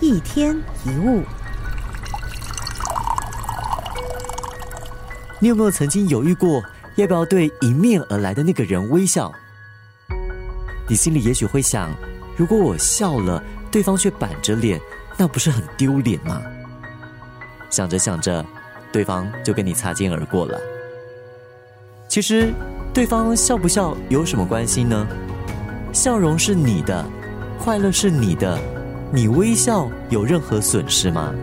[0.00, 1.22] 一天一物，
[5.38, 6.62] 你有没有曾经犹豫过，
[6.94, 9.30] 要不要对迎面而来的那个人微笑？
[10.88, 11.90] 你心里也许会想，
[12.34, 14.80] 如果我笑了，对方却板着脸，
[15.18, 16.40] 那不是很丢脸吗？
[17.68, 18.42] 想着想着，
[18.90, 20.58] 对方就跟你擦肩而过了。
[22.08, 22.54] 其实，
[22.94, 25.06] 对方笑不笑有什么关系呢？
[25.92, 27.04] 笑容是你的，
[27.58, 28.58] 快乐是你的。
[29.12, 31.34] 你微笑有任何损失吗？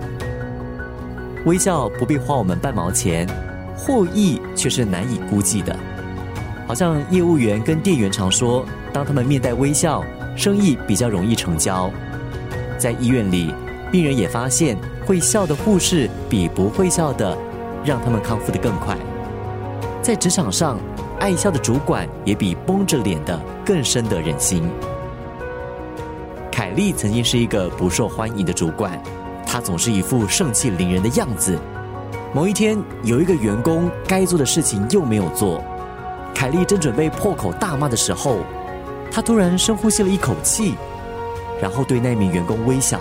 [1.45, 3.27] 微笑不必花我们半毛钱，
[3.75, 5.75] 获益却是难以估计的。
[6.65, 10.01] 好像业务员跟店员常说，当他们面带微笑，
[10.33, 11.91] 生意比较容易成交。
[12.77, 13.53] 在医院里，
[13.91, 17.37] 病人也发现，会笑的护士比不会笑的，
[17.83, 18.95] 让他们康复的更快。
[20.01, 20.79] 在职场上，
[21.19, 24.63] 爱笑的主管也比绷着脸的更深得人心。
[26.57, 28.99] 凯莉曾经是一个不受欢迎的主管，
[29.45, 31.55] 她总是一副盛气凌人的样子。
[32.33, 35.63] 某一天，有一个员工该做的事情又没有做，
[36.33, 38.39] 凯莉正准备破口大骂的时候，
[39.11, 40.73] 她突然深呼吸了一口气，
[41.61, 42.99] 然后对那名员工微笑。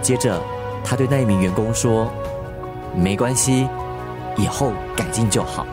[0.00, 0.40] 接着，
[0.84, 2.08] 她对那一名员工说
[2.94, 3.66] ：“没关系，
[4.36, 5.66] 以后改进就好。”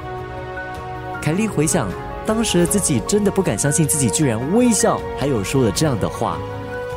[1.22, 1.88] 凯莉回想
[2.26, 6.40] 当时自己，真的不敢相信自己居然微笑，还有说了这样的话。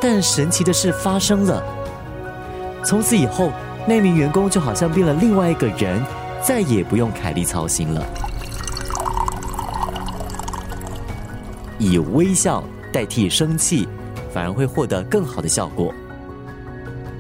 [0.01, 1.63] 但神奇的事发生了，
[2.85, 3.51] 从此以后，
[3.87, 6.03] 那名员工就好像变了另外一个人，
[6.43, 8.05] 再也不用凯莉操心了。
[11.79, 13.89] 以微笑代替生气，
[14.33, 15.93] 反而会获得更好的效果。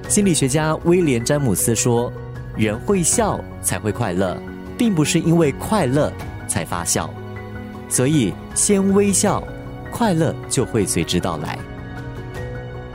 [0.08, 2.12] 心理学家威廉詹姆斯说
[2.56, 4.36] ：“人会笑才会快乐，
[4.78, 6.12] 并不是因为快乐
[6.46, 7.10] 才发笑，
[7.88, 9.42] 所以先微笑，
[9.90, 11.58] 快乐就会随之到来。”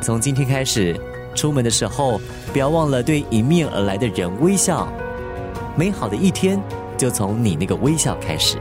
[0.01, 0.99] 从今天开始，
[1.35, 2.19] 出门的时候
[2.51, 4.91] 不要忘了对迎面而来的人微笑。
[5.75, 6.59] 美好的一天
[6.97, 8.57] 就从你那个微笑开始。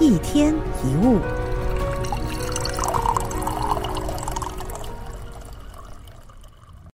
[0.00, 0.52] 一天
[0.84, 1.18] 一物。